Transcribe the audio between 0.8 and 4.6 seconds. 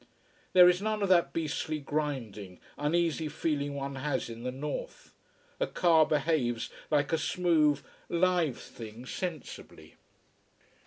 none of that beastly grinding, uneasy feeling one has in the